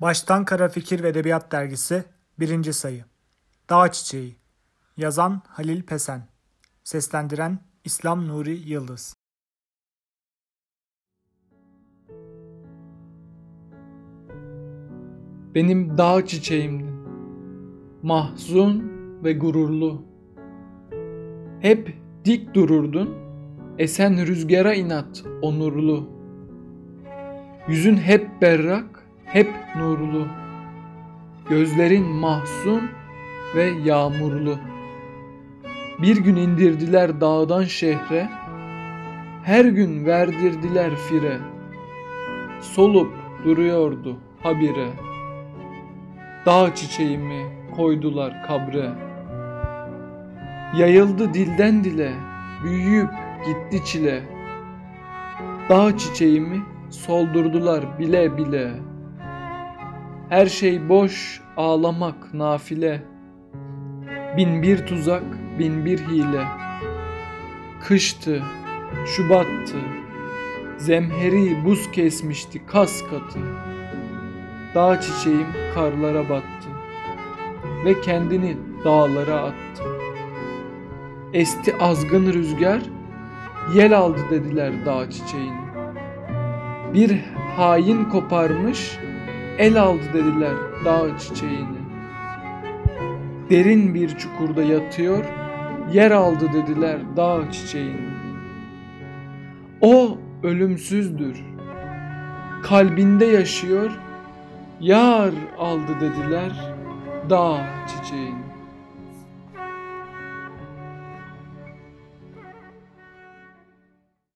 Baştan 0.00 0.44
Kara 0.44 0.68
Fikir 0.68 1.02
ve 1.02 1.08
Edebiyat 1.08 1.52
Dergisi 1.52 2.04
1. 2.38 2.72
Sayı 2.72 3.04
Dağ 3.70 3.92
Çiçeği 3.92 4.36
Yazan 4.96 5.42
Halil 5.48 5.82
Pesen 5.82 6.28
Seslendiren 6.84 7.58
İslam 7.84 8.28
Nuri 8.28 8.58
Yıldız 8.68 9.16
Benim 15.54 15.98
dağ 15.98 16.26
çiçeğimdin. 16.26 16.90
Mahzun 18.02 18.92
ve 19.24 19.32
gururlu. 19.32 20.02
Hep 21.60 21.96
dik 22.24 22.54
dururdun, 22.54 23.14
esen 23.78 24.26
rüzgara 24.26 24.74
inat 24.74 25.24
onurlu. 25.42 26.10
Yüzün 27.68 27.96
hep 27.96 28.42
berrak, 28.42 28.99
hep 29.32 29.50
nurlu. 29.76 30.26
Gözlerin 31.48 32.04
mahzun 32.04 32.90
ve 33.56 33.64
yağmurlu. 33.84 34.58
Bir 36.02 36.16
gün 36.16 36.36
indirdiler 36.36 37.20
dağdan 37.20 37.64
şehre, 37.64 38.28
her 39.44 39.64
gün 39.64 40.06
verdirdiler 40.06 40.90
fire. 40.96 41.38
Solup 42.60 43.12
duruyordu 43.44 44.16
habire. 44.42 44.88
Dağ 46.46 46.74
çiçeğimi 46.74 47.46
koydular 47.76 48.46
kabre. 48.46 48.90
Yayıldı 50.76 51.34
dilden 51.34 51.84
dile, 51.84 52.12
büyüyüp 52.64 53.10
gitti 53.46 53.84
çile. 53.84 54.22
Dağ 55.68 55.98
çiçeğimi 55.98 56.62
soldurdular 56.90 57.98
bile 57.98 58.36
bile. 58.36 58.89
Her 60.30 60.46
şey 60.46 60.88
boş, 60.88 61.40
ağlamak 61.56 62.34
nafile. 62.34 63.02
Bin 64.36 64.62
bir 64.62 64.86
tuzak, 64.86 65.22
bin 65.58 65.84
bir 65.84 65.98
hile. 65.98 66.44
Kıştı, 67.82 68.42
Şubattı, 69.06 69.78
zemheri 70.76 71.64
buz 71.64 71.90
kesmişti 71.90 72.66
kas 72.66 73.02
katı. 73.02 73.38
Dağ 74.74 75.00
çiçeğim 75.00 75.46
karlara 75.74 76.28
battı 76.28 76.68
ve 77.84 78.00
kendini 78.00 78.56
dağlara 78.84 79.36
attı. 79.36 79.84
Esti 81.32 81.76
azgın 81.76 82.32
rüzgar, 82.32 82.82
yel 83.74 83.98
aldı 83.98 84.20
dediler 84.30 84.86
dağ 84.86 85.10
çiçeğini. 85.10 85.60
Bir 86.94 87.20
hain 87.56 88.04
koparmış, 88.04 88.98
el 89.60 89.80
aldı 89.80 90.02
dediler 90.14 90.54
dağ 90.84 91.18
çiçeğini. 91.18 91.78
Derin 93.50 93.94
bir 93.94 94.08
çukurda 94.08 94.62
yatıyor, 94.62 95.24
yer 95.92 96.10
aldı 96.10 96.52
dediler 96.52 96.98
dağ 97.16 97.52
çiçeğini. 97.52 98.10
O 99.80 100.18
ölümsüzdür, 100.42 101.44
kalbinde 102.62 103.24
yaşıyor, 103.24 103.90
yar 104.80 105.30
aldı 105.58 105.92
dediler 106.00 106.74
dağ 107.30 107.66
çiçeğini. 107.86 108.44